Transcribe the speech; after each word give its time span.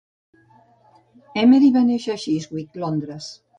Emery 1.43 1.69
va 1.77 1.85
néixer 1.91 2.17
a 2.17 2.25
Chiswick, 2.25 2.83
Londres. 2.87 3.33